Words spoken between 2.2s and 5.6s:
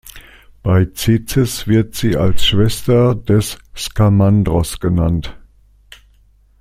Schwester des Skamandros genannt.